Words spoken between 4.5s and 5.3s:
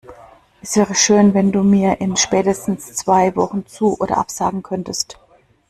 könntest.